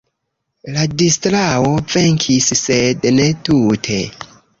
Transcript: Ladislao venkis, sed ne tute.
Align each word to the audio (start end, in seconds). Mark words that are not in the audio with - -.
Ladislao 0.77 1.69
venkis, 1.95 2.47
sed 2.61 3.05
ne 3.19 3.29
tute. 3.51 3.99